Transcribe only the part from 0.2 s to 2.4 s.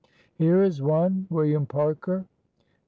"Here is one. William Parker."